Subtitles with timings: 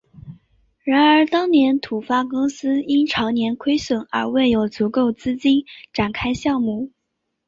[0.83, 6.89] 然而当年土发公司因长年亏损而未有足够资金展开项目。